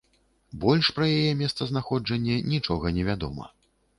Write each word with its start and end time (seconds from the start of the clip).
Больш 0.63 0.87
пра 0.99 1.05
яе 1.17 1.33
месцазнаходжанне 1.41 2.39
нічога 2.53 2.93
не 2.99 3.07
вядома. 3.13 3.45